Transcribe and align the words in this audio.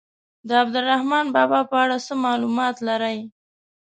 د 0.47 0.49
عبدالرحمان 0.61 1.25
بابا 1.35 1.59
په 1.69 1.75
اړه 1.83 1.97
څه 2.05 2.13
معلومات 2.25 2.75
لرئ. 2.87 3.17